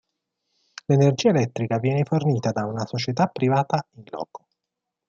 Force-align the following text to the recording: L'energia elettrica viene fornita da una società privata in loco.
L'energia 0.87 1.29
elettrica 1.29 1.77
viene 1.77 2.03
fornita 2.05 2.49
da 2.49 2.65
una 2.65 2.87
società 2.87 3.27
privata 3.27 3.85
in 3.97 4.03
loco. 4.07 4.47